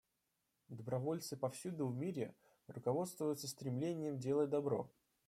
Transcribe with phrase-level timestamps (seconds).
[0.69, 2.33] Добровольцы повсюду в мире
[2.65, 4.89] руководствуются стремлением делать добро.